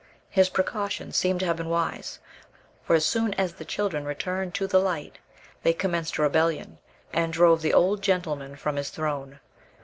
His 0.31 0.49
precautions 0.49 1.15
seem 1.15 1.37
to 1.37 1.45
have 1.45 1.57
been 1.57 1.69
wise; 1.69 2.17
for 2.83 2.95
as 2.95 3.05
soon 3.05 3.35
as 3.35 3.53
the 3.53 3.63
children 3.65 4.03
returned 4.03 4.55
to 4.55 4.65
the 4.65 4.79
light 4.79 5.19
they 5.61 5.73
commenced 5.73 6.17
a 6.17 6.23
rebellion, 6.23 6.79
and 7.13 7.31
drove 7.31 7.61
the 7.61 7.75
old 7.75 8.01
gentleman 8.01 8.55
from 8.55 8.77
his 8.77 8.89
throne. 8.89 9.39